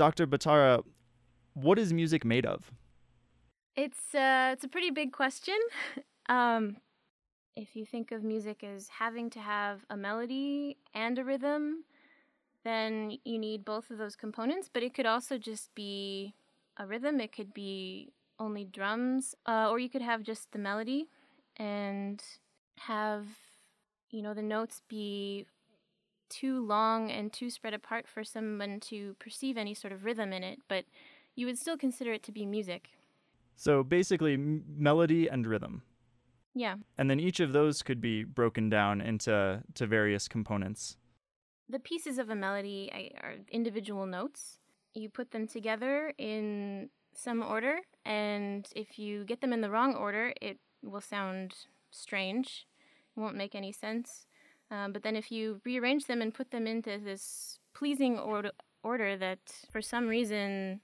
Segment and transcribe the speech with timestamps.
[0.00, 0.26] Dr.
[0.26, 0.82] Bhatara,
[1.52, 2.72] what is music made of?
[3.76, 5.58] It's uh, it's a pretty big question.
[6.30, 6.78] um,
[7.54, 11.84] if you think of music as having to have a melody and a rhythm,
[12.64, 14.70] then you need both of those components.
[14.72, 16.32] But it could also just be
[16.78, 17.20] a rhythm.
[17.20, 21.08] It could be only drums, uh, or you could have just the melody
[21.58, 22.24] and
[22.78, 23.26] have
[24.10, 25.44] you know the notes be
[26.30, 30.42] too long and too spread apart for someone to perceive any sort of rhythm in
[30.42, 30.84] it, but
[31.34, 32.90] you would still consider it to be music.
[33.56, 35.82] So basically, m- melody and rhythm.
[36.54, 36.76] Yeah.
[36.96, 40.96] And then each of those could be broken down into to various components.
[41.68, 42.90] The pieces of a melody
[43.22, 44.58] are individual notes.
[44.94, 49.94] You put them together in some order, and if you get them in the wrong
[49.94, 51.54] order, it will sound
[51.90, 52.66] strange.
[53.16, 54.26] It won't make any sense.
[54.70, 58.52] Um, but then if you rearrange them and put them into this pleasing order,
[58.82, 59.38] order that
[59.70, 60.80] for some reason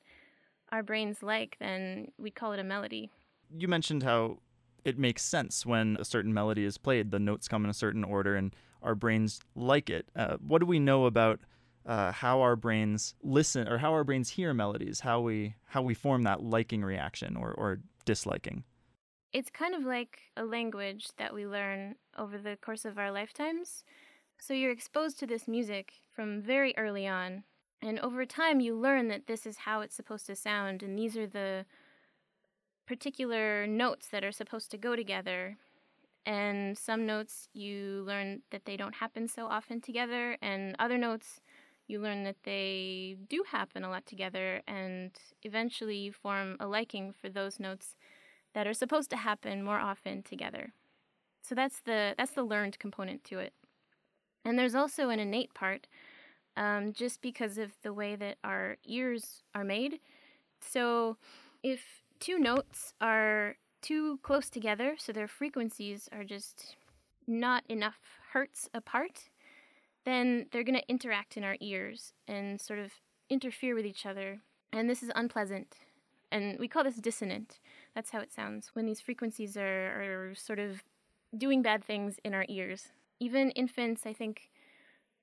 [0.72, 3.10] our brains like, then we call it a melody.
[3.56, 4.38] You mentioned how
[4.84, 7.10] it makes sense when a certain melody is played.
[7.10, 10.08] The notes come in a certain order, and our brains like it.
[10.14, 11.40] Uh, what do we know about
[11.84, 15.00] uh, how our brains listen, or how our brains hear melodies?
[15.00, 18.64] How we how we form that liking reaction or or disliking?
[19.36, 23.84] It's kind of like a language that we learn over the course of our lifetimes.
[24.38, 27.44] So you're exposed to this music from very early on,
[27.82, 31.18] and over time you learn that this is how it's supposed to sound, and these
[31.18, 31.66] are the
[32.86, 35.58] particular notes that are supposed to go together.
[36.24, 41.42] And some notes you learn that they don't happen so often together, and other notes
[41.86, 45.10] you learn that they do happen a lot together, and
[45.42, 47.96] eventually you form a liking for those notes
[48.56, 50.72] that are supposed to happen more often together.
[51.42, 53.52] So that's the that's the learned component to it.
[54.46, 55.86] And there's also an innate part,
[56.56, 60.00] um, just because of the way that our ears are made.
[60.58, 61.18] So
[61.62, 61.82] if
[62.18, 66.76] two notes are too close together, so their frequencies are just
[67.26, 67.98] not enough
[68.32, 69.28] hertz apart,
[70.06, 72.92] then they're going to interact in our ears and sort of
[73.28, 74.40] interfere with each other.
[74.72, 75.74] And this is unpleasant.
[76.32, 77.58] And we call this dissonant.
[77.96, 80.82] That's how it sounds when these frequencies are, are sort of
[81.34, 82.88] doing bad things in our ears.
[83.18, 84.50] Even infants, I think,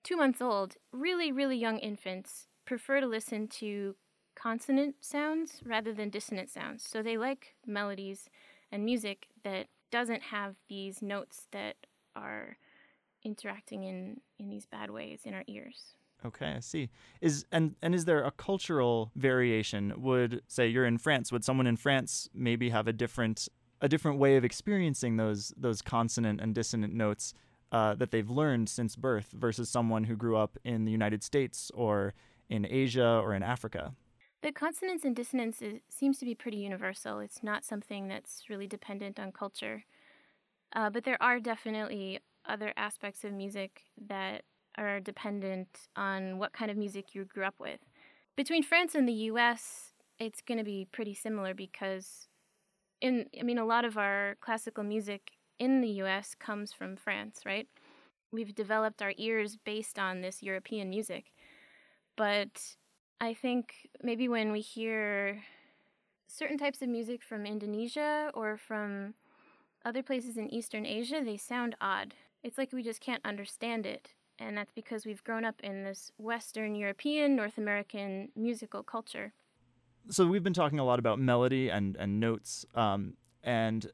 [0.03, 3.95] two months old, really, really young infants, prefer to listen to
[4.33, 6.83] consonant sounds rather than dissonant sounds.
[6.83, 8.27] So they like melodies
[8.71, 11.75] and music that doesn't have these notes that
[12.15, 12.57] are
[13.23, 15.93] interacting in, in these bad ways in our ears.
[16.25, 16.89] Okay, I see.
[17.21, 19.93] Is and and is there a cultural variation?
[19.97, 23.49] Would say you're in France, would someone in France maybe have a different
[23.81, 27.33] a different way of experiencing those those consonant and dissonant notes
[27.71, 31.71] uh, that they've learned since birth versus someone who grew up in the United States
[31.73, 32.13] or
[32.49, 33.93] in Asia or in Africa?
[34.43, 37.19] The consonants and dissonance is, seems to be pretty universal.
[37.19, 39.85] It's not something that's really dependent on culture.
[40.75, 44.43] Uh, but there are definitely other aspects of music that
[44.77, 47.79] are dependent on what kind of music you grew up with.
[48.35, 52.27] Between France and the US, it's going to be pretty similar because
[53.01, 57.41] in I mean a lot of our classical music in the US comes from France,
[57.45, 57.67] right?
[58.31, 61.31] We've developed our ears based on this European music.
[62.15, 62.75] But
[63.21, 65.43] I think maybe when we hear
[66.27, 69.13] certain types of music from Indonesia or from
[69.85, 72.15] other places in Eastern Asia, they sound odd.
[72.43, 74.13] It's like we just can't understand it.
[74.39, 79.33] And that's because we've grown up in this Western European, North American musical culture.
[80.09, 82.65] So we've been talking a lot about melody and, and notes.
[82.75, 83.89] Um, and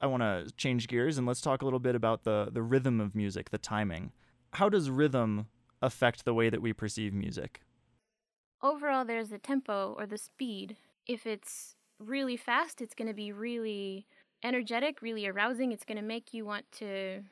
[0.00, 3.00] I want to change gears and let's talk a little bit about the, the rhythm
[3.00, 4.12] of music, the timing.
[4.54, 5.48] How does rhythm
[5.82, 7.60] affect the way that we perceive music?
[8.64, 10.76] overall there's the tempo or the speed.
[11.06, 14.06] If it's really fast, it's going to be really
[14.42, 15.70] energetic, really arousing.
[15.70, 17.22] It's going to make you want to,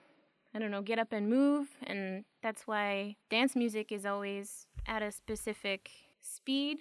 [0.54, 1.68] I don't know, get up and move.
[1.82, 5.90] And that's why dance music is always at a specific
[6.20, 6.78] speed,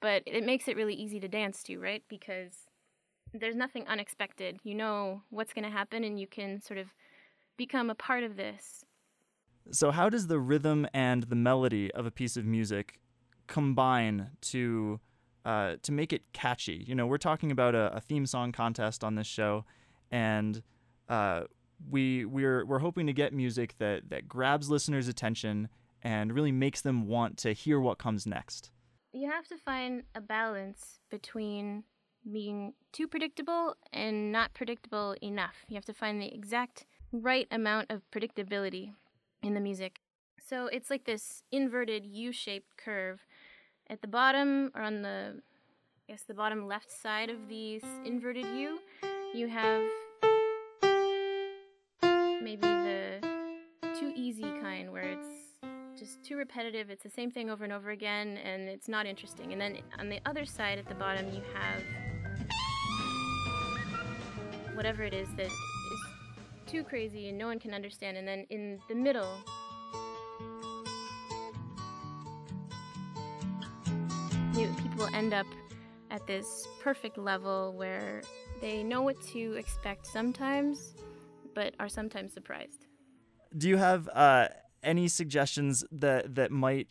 [0.00, 2.02] but it makes it really easy to dance to, right?
[2.08, 2.52] Because
[3.32, 4.58] there's nothing unexpected.
[4.62, 6.88] You know what's going to happen, and you can sort of
[7.56, 8.84] become a part of this.
[9.72, 13.00] So, how does the rhythm and the melody of a piece of music
[13.46, 15.00] combine to
[15.44, 16.84] uh, to make it catchy.
[16.86, 19.64] You know, we're talking about a, a theme song contest on this show,
[20.10, 20.60] and
[21.08, 21.42] uh,
[21.90, 25.68] we we're we're hoping to get music that that grabs listeners' attention
[26.02, 28.70] and really makes them want to hear what comes next.
[29.12, 31.84] You have to find a balance between
[32.30, 35.64] being too predictable and not predictable enough.
[35.68, 38.92] You have to find the exact right amount of predictability
[39.42, 40.00] in the music.
[40.38, 43.26] So it's like this inverted U shaped curve
[43.88, 45.40] at the bottom, or on the,
[46.08, 48.78] I guess the bottom left side of the inverted U,
[49.34, 49.82] you have
[52.46, 53.18] maybe the
[53.98, 55.26] too easy kind where it's
[55.98, 56.90] just too repetitive.
[56.90, 59.52] It's the same thing over and over again, and it's not interesting.
[59.52, 61.82] And then on the other side at the bottom, you have
[64.76, 66.00] whatever it is that is
[66.68, 68.16] too crazy and no one can understand.
[68.16, 69.38] And then in the middle,
[74.54, 75.46] you, people end up
[76.12, 78.22] at this perfect level where
[78.60, 80.94] they know what to expect sometimes,
[81.56, 82.86] but are sometimes surprised.
[83.56, 84.48] Do you have uh,
[84.82, 86.88] any suggestions that that might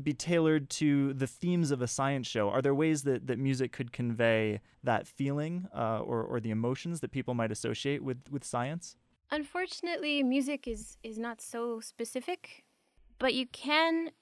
[0.00, 2.48] be tailored to the themes of a science show?
[2.48, 7.00] Are there ways that, that music could convey that feeling uh, or, or the emotions
[7.00, 8.94] that people might associate with, with science?
[9.32, 12.64] Unfortunately, music is, is not so specific,
[13.18, 14.12] but you can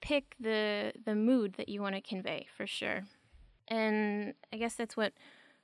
[0.00, 3.02] pick the the mood that you want to convey for sure.
[3.68, 5.12] And I guess that's what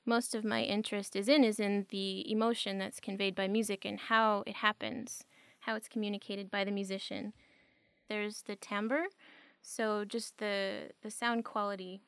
[0.07, 3.99] most of my interest is in is in the emotion that's conveyed by music and
[3.99, 5.25] how it happens,
[5.61, 7.33] how it's communicated by the musician.
[8.09, 9.07] There's the timbre,
[9.63, 12.01] so just the the sound quality.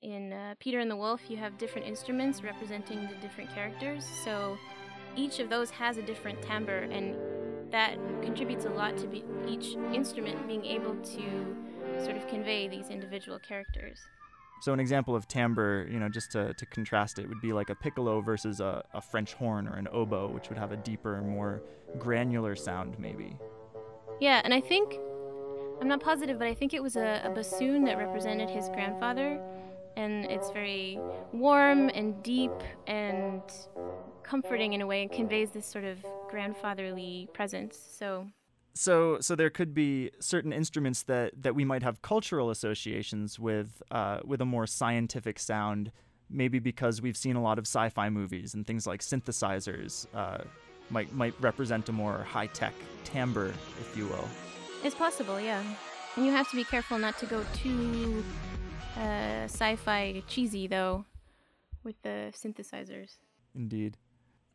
[0.00, 4.04] In uh, Peter and the Wolf, you have different instruments representing the different characters.
[4.24, 4.56] So
[5.16, 7.16] each of those has a different timbre, and
[7.72, 11.56] that contributes a lot to be each instrument being able to
[12.02, 13.98] sort of convey these individual characters.
[14.60, 17.70] So an example of timbre, you know, just to, to contrast it, would be like
[17.70, 21.20] a piccolo versus a, a French horn or an oboe, which would have a deeper,
[21.22, 21.62] more
[21.98, 23.38] granular sound, maybe.
[24.20, 24.98] Yeah, and I think,
[25.80, 29.40] I'm not positive, but I think it was a, a bassoon that represented his grandfather.
[29.96, 30.98] And it's very
[31.32, 32.52] warm and deep
[32.86, 33.42] and
[34.22, 37.78] comforting in a way and conveys this sort of grandfatherly presence.
[37.90, 38.28] So
[38.74, 43.82] so so there could be certain instruments that that we might have cultural associations with
[43.90, 45.90] uh, with a more scientific sound
[46.30, 50.38] maybe because we've seen a lot of sci-fi movies and things like synthesizers uh,
[50.90, 52.74] might might represent a more high-tech
[53.04, 54.28] timbre if you will.
[54.84, 55.62] It's possible yeah.
[56.16, 58.24] And you have to be careful not to go too
[58.96, 61.04] uh, sci-fi cheesy though
[61.84, 63.16] with the synthesizers.
[63.54, 63.96] Indeed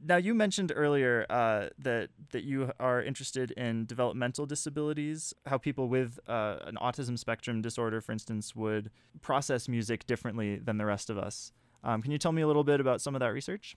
[0.06, 5.88] now you mentioned earlier uh, that that you are interested in developmental disabilities, how people
[5.88, 8.92] with uh, an autism spectrum disorder, for instance, would
[9.22, 11.52] process music differently than the rest of us.
[11.84, 13.76] Um, can you tell me a little bit about some of that research?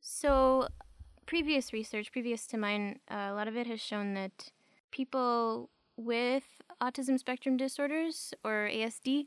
[0.00, 0.68] So,
[1.26, 4.50] previous research, previous to mine, uh, a lot of it has shown that
[4.90, 6.44] people with
[6.80, 9.26] autism spectrum disorders or ASD,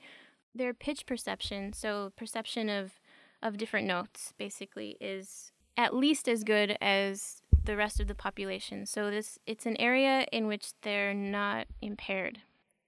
[0.55, 2.99] their pitch perception, so perception of
[3.41, 8.85] of different notes, basically, is at least as good as the rest of the population.
[8.85, 12.39] So this it's an area in which they're not impaired.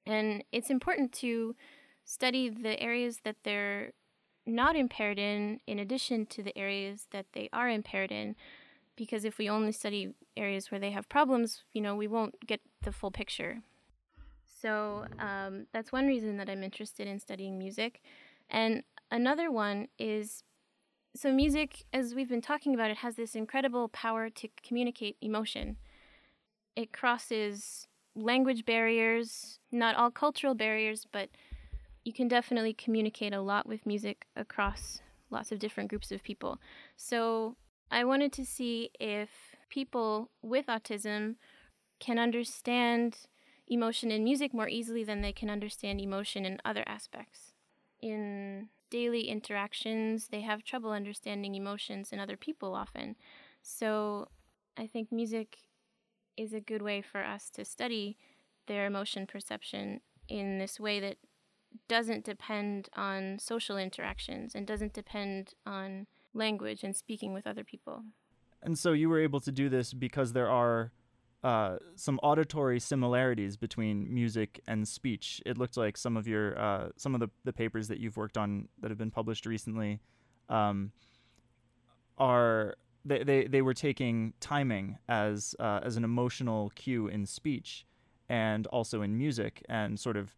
[0.06, 1.56] And it's important to
[2.04, 3.92] study the areas that they're
[4.46, 8.36] not impaired in in addition to the areas that they are impaired in
[8.96, 12.62] because if we only study areas where they have problems, you know, we won't get
[12.84, 13.62] the full picture.
[14.62, 18.02] So um, that's one reason that I'm interested in studying music.
[18.50, 20.44] And another one is
[21.16, 25.78] so music as we've been talking about it has this incredible power to communicate emotion.
[26.76, 31.30] It crosses language barriers not all cultural barriers but
[32.04, 36.60] you can definitely communicate a lot with music across lots of different groups of people.
[36.96, 37.56] So
[37.92, 39.30] i wanted to see if
[39.70, 41.36] people with autism
[42.00, 43.18] can understand
[43.68, 47.55] emotion in music more easily than they can understand emotion in other aspects
[48.06, 53.16] in daily interactions, they have trouble understanding emotions in other people often.
[53.64, 54.28] So
[54.78, 55.58] I think music
[56.38, 58.18] is a good way for us to study
[58.68, 61.18] their emotion perception in this way that
[61.88, 68.04] doesn't depend on social interactions and doesn't depend on language and speaking with other people.
[68.62, 70.92] And so you were able to do this because there are
[71.46, 75.44] uh, some auditory similarities between music and speech.
[75.46, 78.36] It looked like some of your uh, some of the, the papers that you've worked
[78.36, 80.00] on that have been published recently
[80.50, 80.92] um,
[82.18, 87.86] are they, they, they were taking timing as uh, as an emotional cue in speech
[88.28, 90.34] and also in music and sort of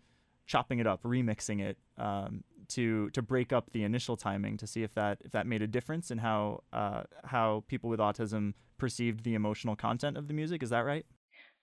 [0.48, 4.82] chopping it up, remixing it um, to to break up the initial timing to see
[4.82, 9.24] if that if that made a difference in how uh, how people with autism perceived
[9.24, 10.64] the emotional content of the music.
[10.64, 11.06] Is that right?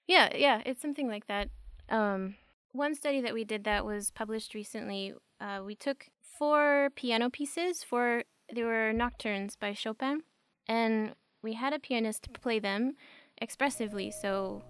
[0.07, 1.49] Yeah, yeah, it's something like that.
[1.88, 2.37] Um,
[2.73, 5.14] one study that we did that was published recently.
[5.41, 7.83] Uh, we took four piano pieces.
[7.83, 8.25] For
[8.55, 10.23] they were nocturnes by Chopin,
[10.69, 12.97] and we had a pianist play them
[13.38, 14.62] expressively, so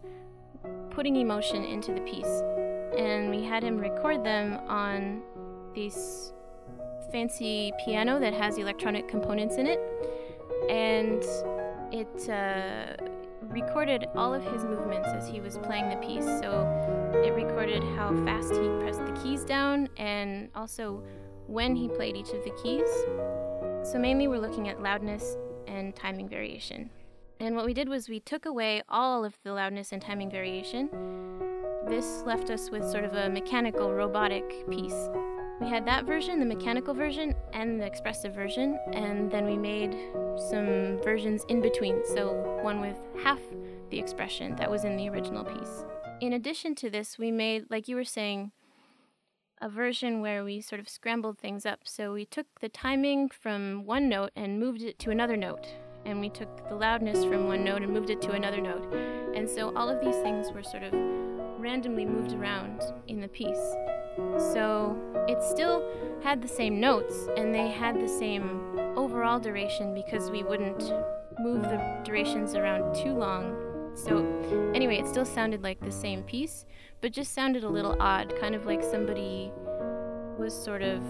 [0.91, 2.43] putting emotion into the piece.
[2.97, 5.23] And we had him record them on
[5.75, 6.33] this
[7.11, 9.81] fancy piano that has electronic components in it.
[10.69, 11.23] And
[11.93, 12.97] it uh,
[13.43, 16.25] recorded all of his movements as he was playing the piece.
[16.25, 16.67] So
[17.25, 21.03] it recorded how fast he pressed the keys down and also
[21.47, 22.89] when he played each of the keys.
[23.89, 25.37] So mainly we're looking at loudness
[25.67, 26.91] and timing variation.
[27.41, 30.89] And what we did was we took away all of the loudness and timing variation.
[31.89, 35.09] This left us with sort of a mechanical, robotic piece.
[35.61, 39.97] We had that version, the mechanical version, and the expressive version, and then we made
[40.51, 42.03] some versions in between.
[42.05, 43.41] So one with half
[43.91, 45.85] the expression that was in the original piece.
[46.21, 48.53] In addition to this, we made, like you were saying,
[49.61, 51.81] a version where we sort of scrambled things up.
[51.85, 55.67] So we took the timing from one note and moved it to another note.
[56.05, 58.93] And we took the loudness from one note and moved it to another note.
[59.35, 60.93] And so all of these things were sort of
[61.65, 63.67] randomly moved around in the piece.
[64.53, 65.83] So it still
[66.23, 70.93] had the same notes and they had the same overall duration because we wouldn't
[71.41, 73.57] move the durations around too long.
[73.95, 74.19] So,
[74.75, 76.67] anyway, it still sounded like the same piece,
[77.01, 79.51] but just sounded a little odd, kind of like somebody
[80.39, 81.03] was sort of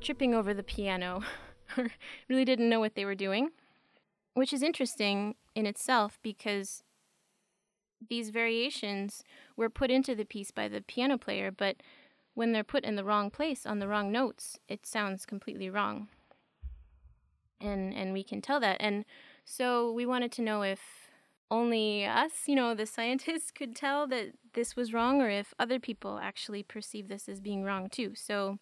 [0.00, 1.22] tripping over the piano
[1.76, 1.90] or
[2.28, 3.50] really didn't know what they were doing,
[4.34, 6.84] which is interesting in itself because
[8.08, 9.22] these variations
[9.56, 11.76] were put into the piece by the piano player, but
[12.34, 16.08] when they're put in the wrong place on the wrong notes, it sounds completely wrong.
[17.60, 18.78] And and we can tell that.
[18.80, 19.04] And
[19.44, 20.80] so we wanted to know if
[21.50, 25.78] only us, you know, the scientists could tell that this was wrong or if other
[25.78, 28.12] people actually perceive this as being wrong too.
[28.14, 28.58] So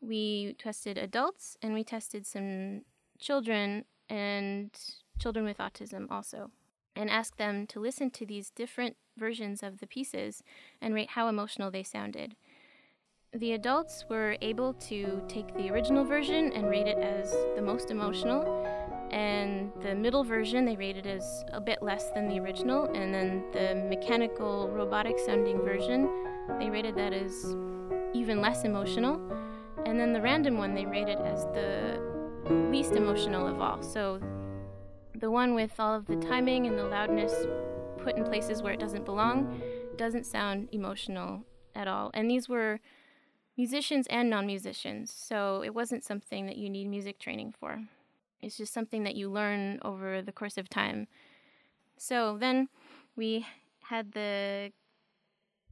[0.00, 2.82] we tested adults and we tested some
[3.18, 4.70] children and
[5.18, 6.50] children with autism also
[6.96, 10.42] and asked them to listen to these different versions of the pieces
[10.80, 12.34] and rate how emotional they sounded.
[13.32, 17.90] The adults were able to take the original version and rate it as the most
[17.90, 18.66] emotional,
[19.10, 23.44] and the middle version they rated as a bit less than the original, and then
[23.52, 26.08] the mechanical robotic sounding version
[26.58, 27.54] they rated that as
[28.14, 29.20] even less emotional,
[29.84, 32.00] and then the random one they rated as the
[32.70, 33.82] least emotional of all.
[33.82, 34.20] So
[35.18, 37.32] the one with all of the timing and the loudness
[37.98, 39.60] put in places where it doesn't belong
[39.96, 41.42] doesn't sound emotional
[41.74, 42.10] at all.
[42.14, 42.80] And these were
[43.56, 47.82] musicians and non musicians, so it wasn't something that you need music training for.
[48.40, 51.08] It's just something that you learn over the course of time.
[51.96, 52.68] So then
[53.16, 53.46] we
[53.84, 54.72] had the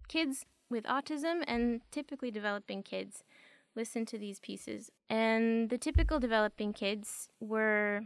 [0.09, 3.23] kids with autism and typically developing kids
[3.77, 4.91] listen to these pieces.
[5.11, 8.03] And the typical developing kids were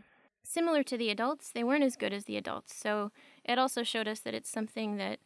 [0.49, 2.75] similar to the adults, they weren't as good as the adults.
[2.75, 3.12] So
[3.45, 5.19] it also showed us that it's something that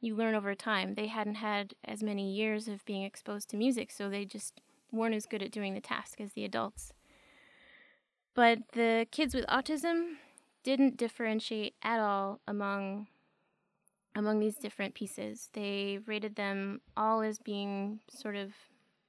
[0.00, 0.94] you learn over time.
[0.94, 5.14] They hadn't had as many years of being exposed to music, so they just weren't
[5.14, 6.92] as good at doing the task as the adults.
[8.34, 10.16] But the kids with autism
[10.64, 13.06] didn't differentiate at all among
[14.16, 15.50] among these different pieces.
[15.54, 18.52] They rated them all as being sort of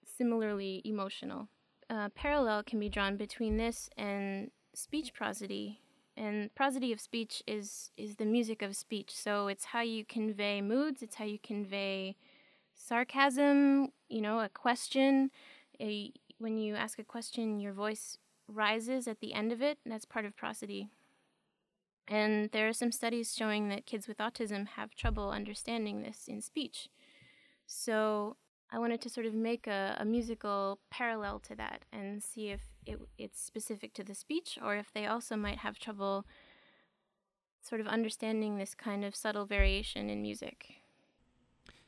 [0.04, 1.48] similarly emotional.
[1.90, 5.82] A parallel can be drawn between this and speech prosody.
[6.18, 9.12] And prosody of speech is is the music of speech.
[9.14, 12.16] So it's how you convey moods, it's how you convey
[12.74, 15.32] sarcasm, you know, a question.
[15.80, 18.18] A, when you ask a question, your voice
[18.48, 19.78] rises at the end of it.
[19.84, 20.90] And that's part of prosody.
[22.08, 26.42] And there are some studies showing that kids with autism have trouble understanding this in
[26.42, 26.90] speech.
[27.66, 28.38] So
[28.76, 32.60] I wanted to sort of make a, a musical parallel to that and see if
[32.86, 36.26] it, it's specific to the speech or if they also might have trouble
[37.62, 40.74] sort of understanding this kind of subtle variation in music.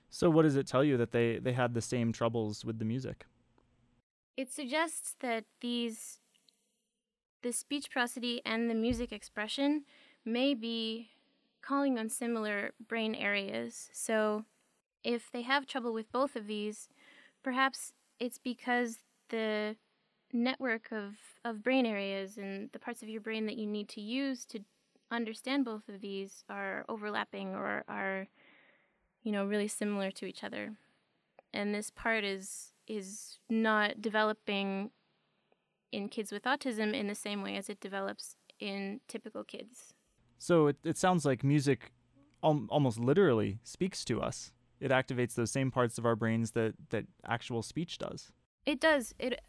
[0.10, 2.86] So, what does it tell you that they, they had the same troubles with the
[2.86, 3.26] music?
[4.38, 6.20] It suggests that these
[7.42, 9.84] the speech prosody and the music expression
[10.24, 11.10] may be
[11.62, 13.90] calling on similar brain areas.
[13.92, 14.46] So,
[15.08, 16.90] if they have trouble with both of these,
[17.42, 18.98] perhaps it's because
[19.30, 19.78] the
[20.34, 21.14] network of,
[21.46, 24.60] of brain areas and the parts of your brain that you need to use to
[25.10, 28.28] understand both of these are overlapping or are
[29.24, 30.74] you know really similar to each other.
[31.54, 34.92] And this part is is not developing
[35.94, 39.94] in kids with autism in the same way as it develops in typical kids.
[40.38, 41.94] So it, it sounds like music
[42.44, 46.74] al- almost literally speaks to us it activates those same parts of our brains that
[46.90, 48.32] that actual speech does
[48.66, 49.40] it does it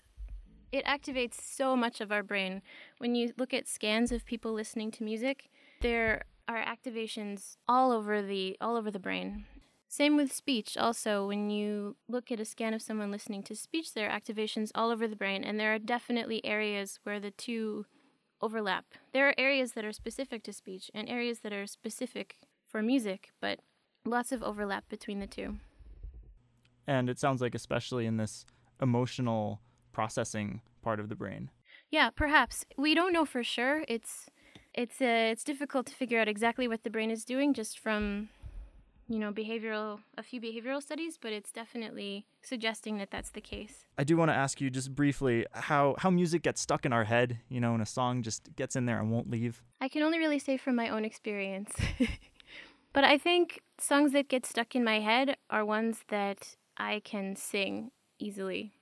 [0.73, 2.63] it activates so much of our brain.
[2.99, 5.49] When you look at scans of people listening to music,
[5.81, 9.47] there are activations all over the all over the brain.
[9.91, 10.77] Same with speech.
[10.77, 14.71] Also, when you look at a scan of someone listening to speech, there are activations
[14.75, 17.87] all over the brain, and there are definitely areas where the two
[18.43, 18.85] overlap.
[19.15, 23.31] There are areas that are specific to speech and areas that are specific for music,
[23.41, 23.61] but
[24.05, 25.57] lots of overlap between the two.
[26.87, 28.47] And it sounds like, especially in this
[28.81, 29.61] emotional
[29.93, 31.51] processing part of the brain.
[31.91, 32.65] Yeah, perhaps.
[32.77, 33.85] We don't know for sure.
[33.89, 34.31] It's
[34.75, 38.29] it's uh, it's difficult to figure out exactly what the brain is doing just from
[39.09, 43.87] you know behavioral a few behavioral studies, but it's definitely suggesting that that's the case.
[43.97, 47.05] I do want to ask you just briefly how how music gets stuck in our
[47.05, 49.63] head, you know, and a song just gets in there and won't leave.
[49.81, 51.73] I can only really say from my own experience.
[52.93, 57.37] but I think songs that get stuck in my head are ones that I can
[57.37, 58.73] sing easily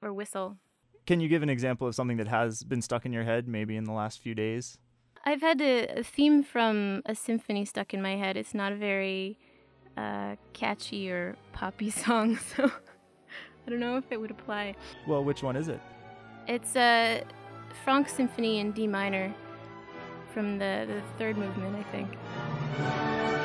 [0.00, 0.58] or whistle.
[1.06, 3.76] Can you give an example of something that has been stuck in your head maybe
[3.76, 4.78] in the last few days?
[5.24, 8.36] I've had a, a theme from a symphony stuck in my head.
[8.36, 9.38] It's not a very
[9.96, 12.70] uh, catchy or poppy song, so
[13.66, 14.74] I don't know if it would apply.
[15.06, 15.80] Well, which one is it?
[16.48, 17.22] It's a
[17.84, 19.32] Franck Symphony in D minor
[20.34, 23.41] from the, the third movement, I think.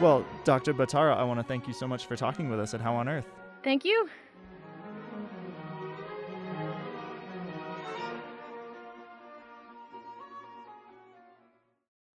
[0.00, 0.72] Well, Dr.
[0.74, 3.08] Bhatara, I want to thank you so much for talking with us at How on
[3.08, 3.26] Earth.
[3.64, 4.08] Thank you.